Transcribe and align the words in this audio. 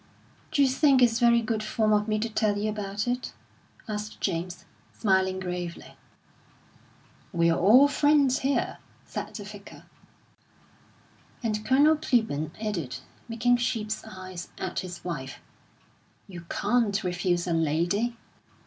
"D'you 0.51 0.67
think 0.67 0.99
it's 1.03 1.19
very 1.19 1.43
good 1.43 1.61
form 1.61 1.93
of 1.93 2.07
me 2.07 2.17
to 2.17 2.27
tell 2.27 2.57
you 2.57 2.71
about 2.71 3.07
it?" 3.07 3.33
asked 3.87 4.19
James, 4.19 4.65
smiling 4.93 5.39
gravely. 5.39 5.95
"We're 7.31 7.53
all 7.53 7.87
friends 7.87 8.39
here," 8.39 8.79
said 9.05 9.35
the 9.35 9.43
Vicar. 9.43 9.83
And 11.43 11.63
Colonel 11.63 11.97
Clibborn 11.97 12.49
added, 12.59 12.97
making 13.29 13.57
sheep's 13.57 14.03
eyes 14.03 14.49
at 14.57 14.79
his 14.79 15.03
wife: 15.03 15.39
"You 16.27 16.47
can't 16.49 17.03
refuse 17.03 17.45
a 17.45 17.53
lady!" 17.53 18.17